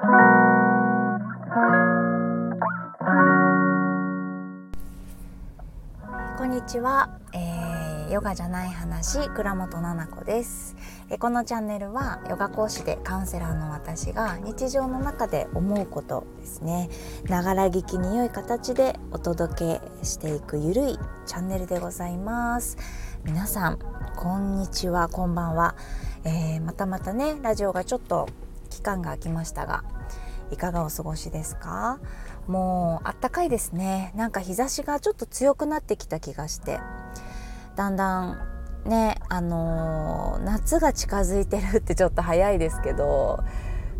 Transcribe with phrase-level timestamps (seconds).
[0.00, 0.06] こ
[6.44, 10.74] んにちは、えー、ヨガじゃない話倉本々子です、
[11.10, 16.88] え、このチャンネルはヨガ講師でカウンセラーの私が日常の中で思うことですね。
[17.24, 22.78] ながら聞きに良い形でお届けしていくゆるいチャンネルでございます。
[23.24, 23.78] 皆さん
[24.16, 25.74] こんにちはこんばんは、
[26.24, 28.30] えー、またまたねラジオがちょっと
[28.70, 29.84] 期間が空きましたが
[30.50, 32.00] いかがお過ごしですか？
[32.48, 34.12] もうあったかいですね。
[34.16, 36.80] なんか日差しがちょっと強くなってきた気がして。
[37.76, 38.38] だんだん
[38.84, 43.44] ねあのー、夏が近づいてるってちょっと早いですけど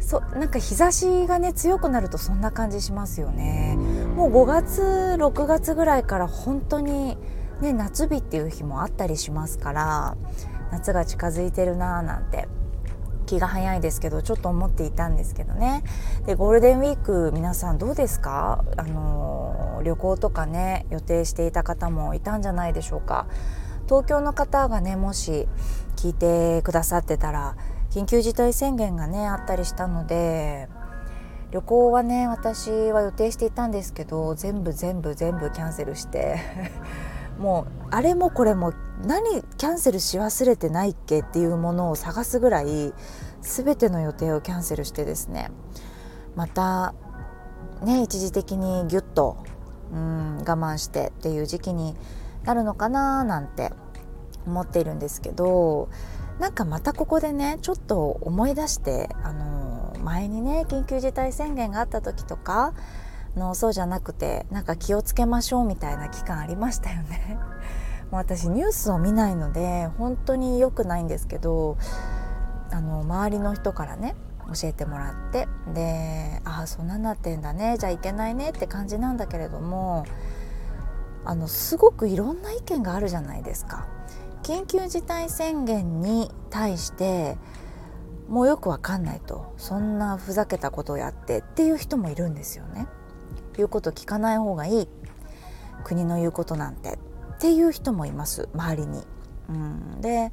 [0.00, 3.76] そなんか日差しがね強くなるとそんな感じしますよね。
[4.16, 4.82] もう5月
[5.18, 7.16] 6月ぐらいから本当に
[7.60, 10.16] ね夏日っていう日もあったりしますから
[10.72, 12.48] 夏が近づいてるなーなんて
[13.30, 15.84] 気が早いですけどちょっと思っていたんですけどね。
[16.26, 18.64] でゴールデンウィーク皆さんどうですか？
[18.76, 23.28] あの旅行とかね予定していた方もいたんじゃないでしょうか。
[23.86, 25.46] 東京の方がねもし
[25.96, 27.56] 聞いてくださってたら
[27.90, 30.68] 緊急事態宣言がねあったりしたので
[31.52, 36.38] 旅行はね私は予定していたんですけど全部全部全部キャンセルして
[37.38, 38.72] もうあれもこれも
[39.04, 42.92] 何キャンセルし忘れてないっけっていうものを探すぐらい
[43.42, 45.50] 全ての予定をキャンセルしてですね
[46.36, 46.94] また
[47.82, 49.44] ね一時的にギュッと
[49.92, 51.94] うん我慢してっていう時期に
[52.44, 53.72] なるのかななんて
[54.46, 55.88] 思っているんですけど
[56.38, 62.72] なんかまたここでねちょっと思い出してあの前にね緊急事態宣言があった時とか
[63.36, 67.38] のそうじゃなくてなんか気をつけましょうみたいな期間ありましたよね。
[68.10, 71.78] もう私ニュースを見ないので本当に良くないんですけど
[72.70, 74.14] あの周りの人からね
[74.54, 80.04] 教えてもらってでああそんなになってんだねじゃあいけないねって感じなんだけれども
[81.24, 83.86] あのすごくいろんな意見があるじゃないですか。
[84.42, 87.36] 緊急事態宣言に対して
[88.28, 92.86] もうよくわかんないとそんなふざけたことをやってっていう人もいるんですよね。
[93.56, 94.88] 言うこと聞かない方がいい
[95.84, 99.04] 国の言うことなんてっていう人もいます周りに。
[99.48, 100.32] うん、で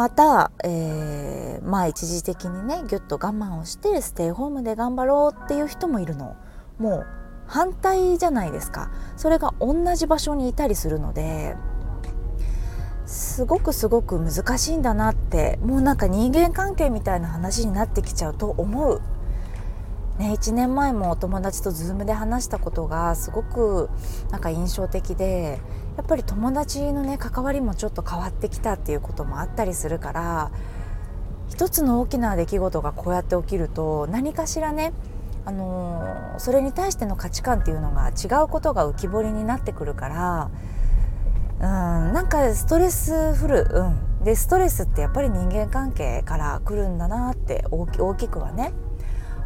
[0.00, 6.36] また、えー、まあ一時的にねぎゅっと我慢をしてステイホームで頑張ろうっていう人もいるの。
[6.78, 7.06] もう
[7.46, 8.90] 反対じゃないですか。
[9.18, 11.54] それが同じ場所にいたりするので
[13.04, 19.02] すごくすごく難しいんだなってもうなんか人間関係みたいな話になってきちゃうと思う。
[20.16, 23.90] ね、1年前もお友達と Zoom で話したことがすごく
[24.30, 25.60] なんか印象的で
[25.96, 30.50] やっぱり友達のね関わりもちょっと変わってきたっていうこともあったりするから
[31.48, 34.92] 一つの大きな出来事がこうやって起きると何かしらね
[35.44, 40.50] あのー、それに対しての価値観っていうのが違うことが浮き彫りになってくるから
[41.60, 48.72] うんなんかストレスフル、うん、でストレスってやっぱり人間関係から来るんだなって大きくはね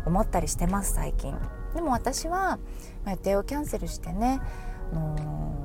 [0.07, 1.35] 思ったりしてます最近。
[1.75, 2.59] でも私は
[3.07, 4.41] 予定をキャンセルしてね、
[4.93, 5.64] あの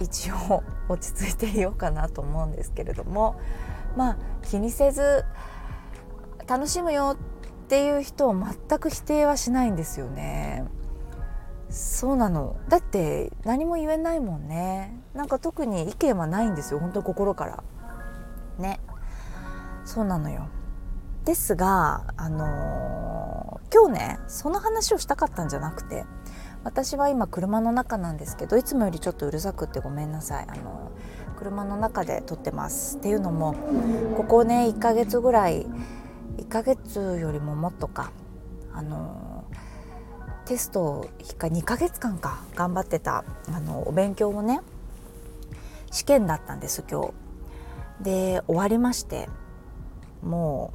[0.00, 3.36] 一応落ち着いていようかなと思うんですけれども。
[3.96, 5.24] まあ気にせず
[6.46, 10.64] 楽しむよっていう人を全く否定はしないんですよね。
[11.68, 12.56] そうなの。
[12.68, 15.00] だって何も言えないもんね。
[15.14, 16.80] なんか特に意見はないんですよ。
[16.80, 17.62] 本当心から。
[18.58, 18.80] ね。
[19.84, 20.48] そうなのよ。
[21.24, 26.04] ですがあのー、今日ねその話をしたかったんじゃなくて。
[26.62, 30.46] 私は今車の中なんですけどいつもよりちょっとうるさくってごめんなさい。
[30.48, 30.90] あの
[31.38, 33.54] 車の中で撮ってますっていうのも
[34.14, 35.64] ここね1ヶ月ぐらい
[36.36, 38.12] 1ヶ月よりももっとか
[38.74, 39.44] あの
[40.44, 44.60] テストか2ヶ月間か頑張ってたあのお勉強をね
[45.90, 47.30] 試験だったんです今日。
[48.04, 49.28] で終わりまして
[50.22, 50.72] も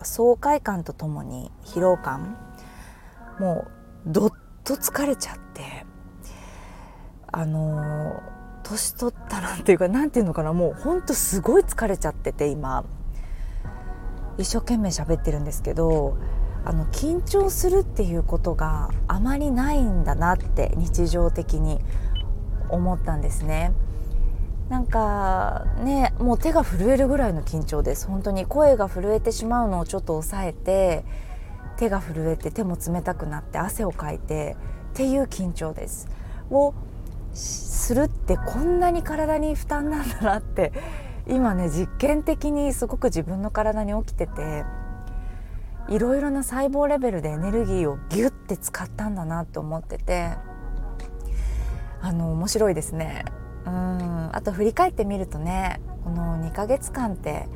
[0.00, 2.36] う爽快感とともに疲労感
[3.38, 3.66] も
[4.06, 4.32] うどっ
[4.68, 5.86] と疲れちゃって
[7.32, 8.22] あの
[8.62, 12.84] 年取ったなっていうか何て言うのかなもうほんとすごい疲れちゃってて今
[14.36, 16.18] 一生懸命喋ってるんですけど
[16.66, 21.80] あの緊張するっていうことがあまりないんだなって日常的に
[22.68, 23.72] 思ったんですね。
[24.68, 31.06] なんかねもう手が震えるぐらいの緊張です本当に声が震えてしまうのをちょっと抑えて
[31.78, 34.56] 手が震えて手も冷たくなって汗をかいて
[34.92, 36.08] っていう緊張です。
[36.50, 36.74] を
[37.34, 40.72] するってこんなに体に負担なんだなって
[41.28, 44.64] 今ね実験的にすごく自分の体に起きてて
[45.88, 50.32] いろいろな細胞レベルでエネルギーをギュッて使ったんだなって思ってて
[52.00, 53.24] あの面白いですね。
[53.66, 54.30] うん。
[54.32, 57.48] あと振り返ってみるとねこの2ヶ月間って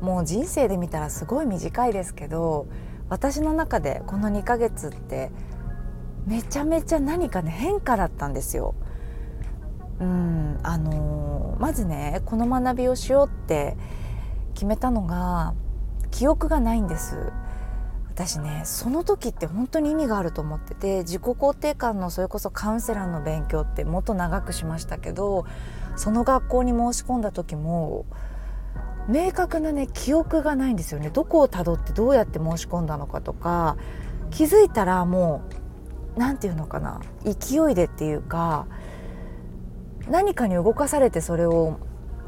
[0.00, 2.66] もう人生で見たらすごい短いですけど
[3.10, 5.30] 私の中でこの2ヶ月って
[6.26, 8.74] めちゃめちゃ何かね変化だったんですよ。
[10.00, 13.76] うんあのー、まずねこの学びをしようって
[14.54, 15.54] 決めたのが
[16.10, 17.32] 記憶がないんです
[18.08, 25.44] 私ねその時って本当に意味があると思ってて自己肯定感のそれこそカウンセラーの勉強ってもっと長くしましたけど
[25.96, 28.06] その学校に申し込んだ時も
[29.10, 33.76] 明確なね記憶がないんですよねどこをたどってどうやって申し込んだのかとか
[34.30, 35.42] 気づいたらも
[36.16, 38.66] う何て言うのかな勢いでっていうか
[40.08, 41.78] 何かに動かされてそれを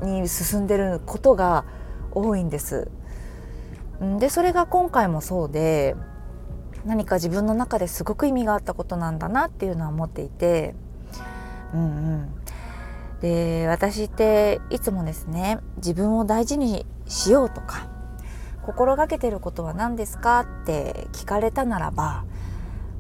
[0.03, 1.65] に進んでることが
[2.11, 2.91] 多いんです。
[4.19, 5.95] でそれが今回もそうで
[6.85, 10.75] 何か自分の中ですごく意味があったことなんだなっていうのは思っていて、
[11.73, 11.85] うんう
[12.17, 12.42] ん、
[13.23, 17.89] で私っていつもですね自分を大事にしようとか
[18.63, 20.41] 心がけてることは何ですか？
[20.41, 22.25] って聞かれたならば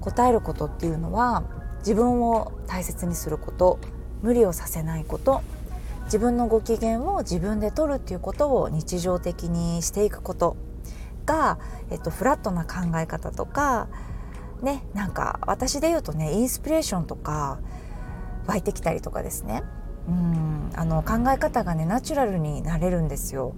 [0.01, 1.45] 答えることっていうのは
[1.81, 3.79] 自分を大切にすること
[4.23, 5.43] 無理をさせないこと
[6.05, 10.57] 自分のご機嫌を自分で取るっていうことを日常的にしていくこと
[11.27, 11.59] が、
[11.91, 13.89] えっと、フラットな考え方とか
[14.63, 17.59] ねなんか私で言うとねインスピレーションとか
[18.47, 19.63] 湧いてきたりとかですね。
[20.09, 23.55] うんあの考え方がねナチュラルになれるんですよ。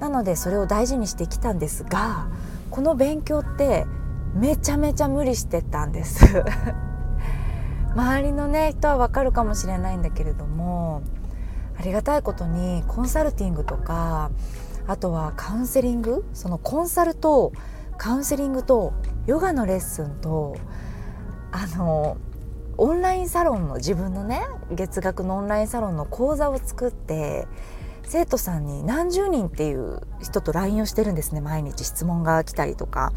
[0.00, 2.26] なのでそれを大事にしてきたんですが
[2.70, 3.86] この勉強って
[4.34, 6.44] めちゃめちゃ無理してたんです
[7.94, 11.02] 周りのね人はわかるかもしれないんだけれども
[11.78, 14.30] ありがたいことにコンサルティングとか
[14.86, 17.52] あとはカウンセリングそのコンサルと
[17.96, 18.92] カウンセリングと
[19.26, 20.56] ヨガのレッスンと
[21.52, 22.16] あの
[22.76, 27.46] オンラインサロンの自分のね月額のオンラインサロンの講座を作って
[28.02, 31.40] 生徒さんに何十人っていう人と LINE をしてるんですね。
[31.40, 33.12] 毎日質問が来たりとか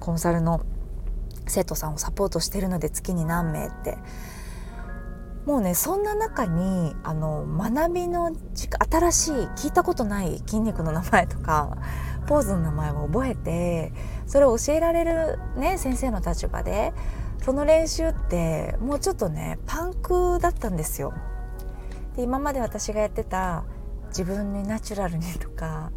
[0.00, 0.64] コンサルの
[1.46, 3.98] 生徒さんをサポートしてるので月に何名って。
[5.46, 11.76] もうねそんな中にあの学びの新しい聞いたことない筋肉の名前とか
[12.28, 13.92] ポーズの名前を覚えて
[14.26, 16.92] それを教えられる、ね、先生の立場で
[17.44, 21.12] その練習ってもうちょっとねパンクだったんですよ。
[22.16, 23.64] で今まで私がやってた
[24.08, 25.90] 自分にナチュラルにとか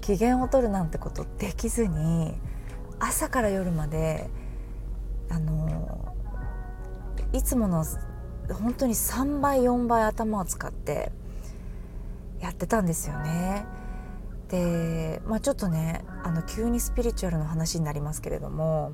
[0.00, 2.34] 機嫌を取るなんてことできずに
[2.98, 4.28] 朝から夜まで
[5.30, 6.14] あの
[7.32, 7.84] いつもの
[8.52, 11.12] 本当に3倍4倍頭を使って
[12.40, 13.66] やってたんですよね。
[14.48, 18.92] で、まあ、ちょっとねあの急にスピリチュアルの話になりますけれども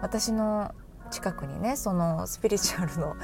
[0.00, 0.74] 私の
[1.10, 3.16] 近くにねそのスピリチュアルの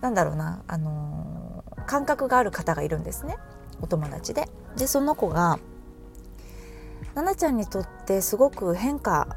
[0.00, 3.36] なんだろうなあの感覚がある方がいるんですね
[3.80, 4.48] お友達で。
[4.76, 5.58] でその子が
[7.14, 9.36] 「奈々ちゃんにとってすごく変化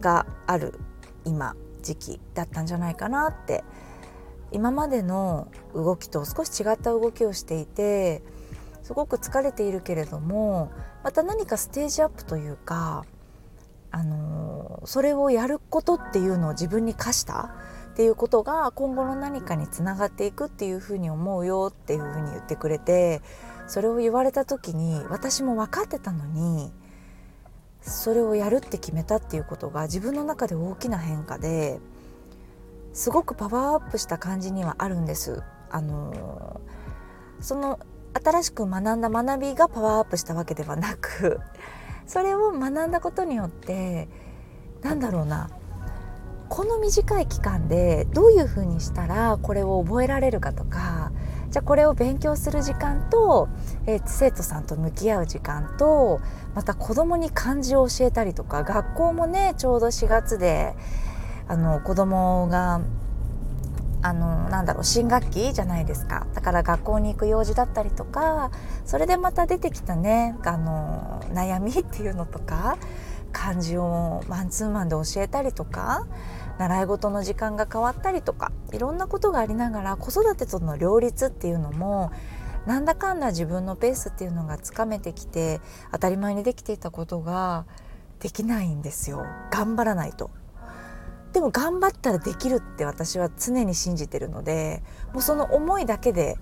[0.00, 0.78] がある
[1.24, 3.64] 今時期だったんじゃないかなって
[4.50, 8.22] 今までの動きと少し違った動きをしていて
[8.82, 10.70] すごく疲れているけれども
[11.02, 13.04] また何かステージアップというか
[13.96, 17.54] あのそれをやることっていうのを自分に課した？
[17.92, 23.22] っていうことが今後の何かにつながっていくっていうふうに思うよっていうふうに言ってくれて
[23.68, 26.72] それを言われた時に私も分かってたのに
[27.82, 31.78] それをやるって決めたっていうことが自分の中で大きな変化で
[32.92, 35.44] すごくパワーアップした感じにはあるんです。
[35.70, 36.60] あの
[37.38, 37.78] その
[38.12, 41.38] 新しく学んだ学びがパワーアップしたわけではなく
[42.06, 44.08] それを学んだことによって
[44.82, 45.50] なんだろうな
[46.48, 51.10] この短い期間でどういうふうにしたらこれを覚えられるかとか
[51.50, 53.48] じゃあこれを勉強する時間と、
[53.86, 56.20] えー、生徒さんと向き合う時間と
[56.54, 60.74] また子どもに漢字を教えたりとか学校もねちょうど4月で
[61.48, 62.80] あの子供が
[64.04, 68.50] あのなんだろう新学期じゃないですかだから学校に行く用事だったりとか
[68.84, 72.76] それでまた出てきたねあの悩みっていうのとか
[73.32, 76.06] 漢字をマンツーマンで教えたりとか
[76.58, 82.12] 習い事の時間が変わったりとかいろんなことがありながら子育てとの両立っていうのも
[82.66, 87.64] なんだかんだ自分のペースっていうのがつかめてきて当たり前にできていたことが
[88.20, 90.30] できないんですよ頑張らないと。
[91.34, 96.38] でも頑張ったらできるって私は常に信じてるのでもうその思いだけで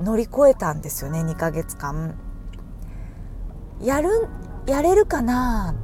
[0.00, 2.16] 乗り越えたんですよね2ヶ月間。
[3.80, 4.28] やる
[4.66, 5.74] やれるかな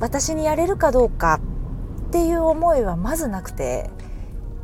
[0.00, 1.40] 私にやれるかどうか
[2.08, 3.90] っていう思いはまずなくて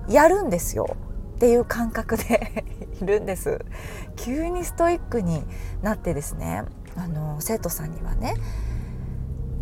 [0.08, 0.96] やるんですよ
[1.36, 2.64] っていう感覚で
[3.02, 3.64] いるんです
[4.16, 5.44] 急にストイックに
[5.82, 6.64] なってですね
[6.96, 8.34] あの生徒さんにはね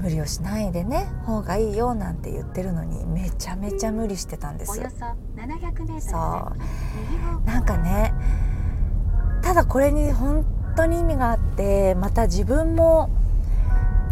[0.06, 4.76] 無理をしないでね方がいいよなんて言ってるのにめちゃめちゃ無理してたんです。
[4.76, 4.80] そ
[6.14, 7.44] う。
[7.44, 8.14] なんかね
[9.42, 10.46] ただこれに本
[10.76, 13.10] 当に意味があってまた自分も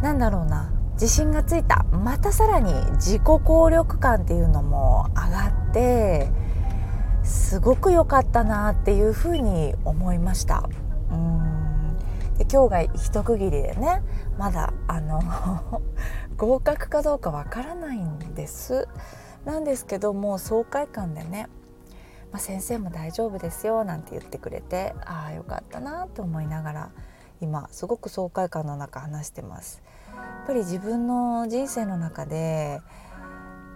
[0.03, 1.85] なんだろうな自信がついた。
[1.93, 6.29] またさらに自己効力感っていうのも上がって
[7.23, 10.69] すごく良かったなっていうふうに思いました。
[11.13, 11.97] うん。
[12.37, 14.03] で今日が一区切りでね
[14.39, 15.21] まだあの
[16.37, 18.89] 合格かどうかわからないんです
[19.45, 21.49] なんですけども爽快感でね、
[22.33, 26.91] まあ、先生も大丈夫ですよなんて言ってくれてああよかったなと思いながら
[27.41, 29.83] 今すごく爽快感の中話してます。
[30.15, 32.81] やっぱり自分の人生の中で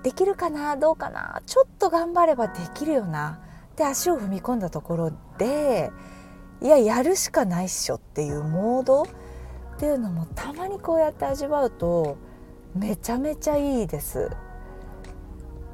[0.03, 3.41] できるかなどうかなちょっと頑張ればできるよな
[3.73, 5.91] って足を踏み込んだところで
[6.61, 9.07] いややるしかないっしょっていうモード
[9.79, 12.17] っていうのもたまにこうやって味わうと
[12.75, 14.29] めちゃめちゃいいです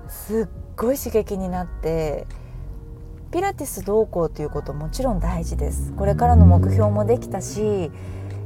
[0.08, 0.46] すっ
[0.76, 2.26] ごい刺激になって
[3.32, 7.90] ピラティスどうこうということもちろん大事ですこれからの目標もできたし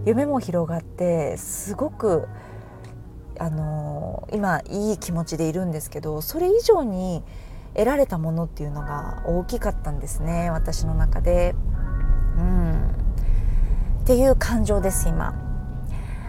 [0.06, 2.28] 夢も広がってすごく
[3.40, 7.24] あの今いい気持ちでいるんですけどそれ以上に
[7.74, 11.56] 得られたものっていうのが大きかったんですね私の中で。
[12.36, 12.72] うん、
[14.02, 15.47] っていう感情です今。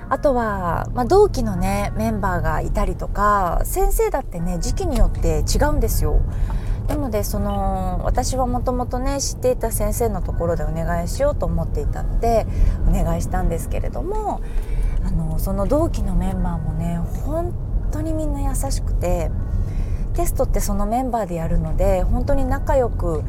[0.10, 6.22] あとは、まあ、同期のねメンバーがいたりとか先生だってね時期によって違うんですよ。
[6.88, 12.48] なのでその私はもともとね知っていた先生のところでお願いしようと思っていたので
[12.88, 14.42] お願いしたんですけれども
[15.06, 17.54] あのその同期のメンバーもね本
[17.92, 19.30] 当にみんな優しくて
[20.16, 23.24] テストってそのメンバーでやるので本当に仲良く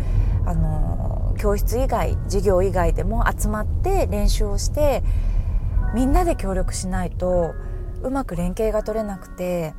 [0.46, 5.02] あの教室以外授業以外でも集まって練習をして
[5.94, 7.54] みんなで協力しないと
[8.02, 9.74] うまく連携が取れなくて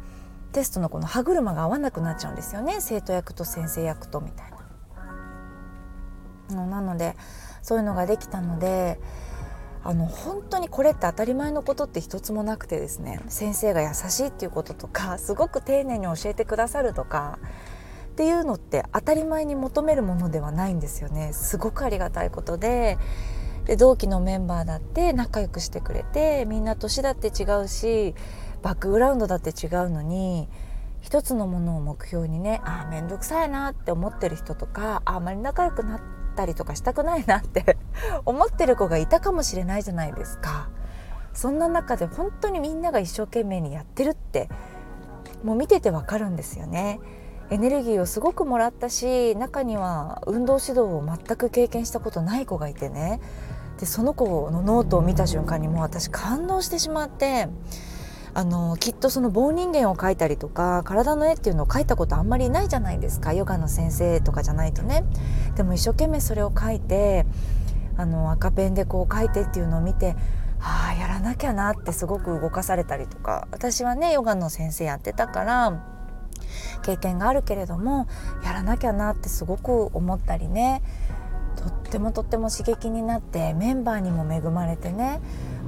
[0.52, 4.52] テストのこの歯車が合わなくなっちゃうんですよね生徒役と先生役とみたいな。
[6.66, 7.16] なので
[7.62, 9.00] そういうのができたので
[9.84, 17.40] あの本当にこれって当たり前のことって一つもなくてですね先生が優しいっていうこととかすごく丁寧に教えてくださるとか
[18.12, 22.98] っていうのって当たり前に求めるものではないんですよねすごくありがたいことで
[23.66, 28.16] で同期のメンバーだって仲良くしてくれてみんな年だって違うし
[28.62, 30.48] バックグラウンドだって違うのに
[31.02, 36.02] 一つのものを目標にねああ面倒くさいなって思ってる人とかああまり仲良くなっ
[36.36, 37.78] たりとかしたくないなって
[38.26, 40.70] 思ってる子がいたかもしれないじゃないですか。
[41.34, 44.50] そんな中で本当にみんなが一生懸命にやってるって
[45.44, 47.00] もう見ててわかるんですよね。
[47.52, 53.20] エネルギーをすごくもらったし中には運動指導を全く経験したことない子がいてね
[53.80, 57.48] でその子のノートを見た瞬間にもう私感動してしまって
[58.34, 63.34] あのきっとその棒人間を描いたりとか体の絵っていうのを描いたことあんまりないじゃないですか。
[63.34, 65.04] ヨガの先生とかじゃないとね。
[65.56, 67.26] でも一生懸命それを描いて
[67.98, 70.16] あの赤ペンでこう描いてっていうのを見て
[70.60, 73.48] はあやらなきゃなってすごく動かされたりとか。
[73.52, 75.84] 私はねヨガの先生やってたから
[76.84, 78.08] 経験があるけれども
[78.44, 80.82] やらなきゃなってすごく思ったりね。
[81.56, 85.20] とってもとっても刺激になってメンバーにも恵まれてね。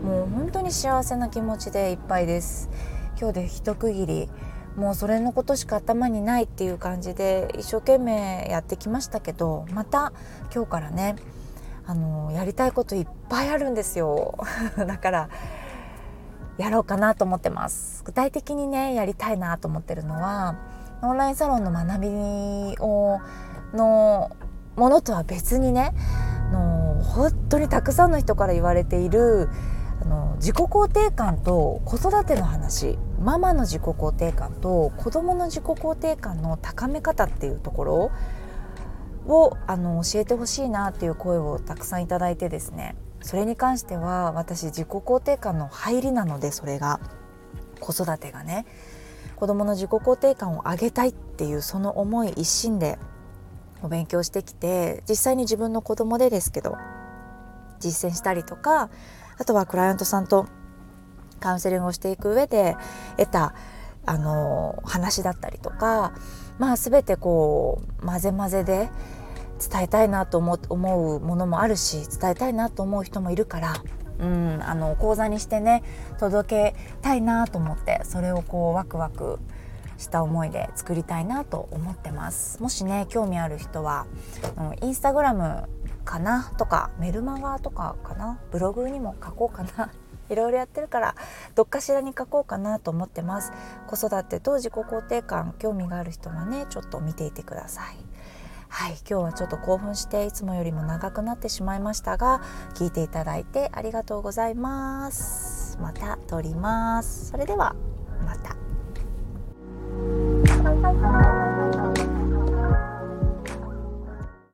[0.04, 2.70] もう本当に幸せな気持ちでいっぱいです。
[3.20, 4.30] 今日で一区切り。
[4.76, 10.14] もうそれのことしか頭にないっていう感じで一生懸命やってきましたけどまた
[10.52, 11.16] 今日からね
[11.86, 14.36] あのやりたいこといっぱいあるんですよ。
[14.88, 15.30] だから
[16.58, 18.04] やろうかなと思ってます。
[18.04, 20.56] 具体的にねやりたいなと思ってるのは
[21.02, 23.20] オンラインサロンの学びを
[23.74, 24.32] の
[24.76, 25.94] ものとは別にね
[26.54, 29.50] の本当にたくさんの人から言われている
[30.02, 38.12] あの自己肯定感と子育ての話ママの自己肯定感と子どもの自己肯定感の高め方っていうところ
[39.28, 42.96] をあの教えてほしいなっていう声をたくさんいただいてですね。
[43.22, 47.00] それに関しては私自己肯定感の入りなのでそれが。
[47.80, 48.66] 子育てがね。
[49.36, 52.98] 子どもの自己肯定感を上げたいっていうその思い一心で
[53.84, 56.78] お勉強してきて実際に自分の子供でですけど
[57.80, 58.90] 実践したりとか
[59.38, 60.48] あとはクライアントさんと
[61.40, 62.78] カウンセリングをしていく上で
[63.18, 63.54] 得た
[64.06, 66.14] あの話だったりとか
[66.58, 68.90] まあ全てこう混ぜ混ぜで
[69.72, 73.84] 伝えたいなと思うものもあるし伝えたいなと思う人もいるから、
[74.20, 75.84] うん、あの講座にしてね
[76.20, 79.40] 届けたいなと思ってそれをこうワクワク
[80.04, 82.62] した思いで作りたいなと思ってます。
[82.62, 84.06] もしね興味ある人は、
[84.58, 85.68] うん、インスタグラム
[86.06, 89.92] かなとかメルマガとかかなブログにも書こうかな。
[90.30, 91.16] いろいろやってるから
[91.54, 93.52] どっかしらに書こうかなと思ってます。
[93.88, 97.98] 子育てと自己肯定感興味がある人はねちょっと見ていてください。
[98.70, 102.42] はい今日はちょっと興奮していつもよりも長くなってしまいましたが
[102.74, 105.78] 聞いていただいてありがとうございます。
[105.80, 107.30] また撮ります。
[107.30, 107.76] それでは
[108.26, 108.63] また。
[110.04, 111.43] Bye.